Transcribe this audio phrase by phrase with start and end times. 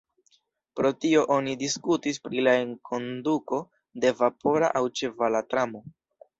[0.79, 3.63] Pro tio oni diskutis pri la enkonduko
[4.07, 5.89] de vapora aŭ ĉevala tramo.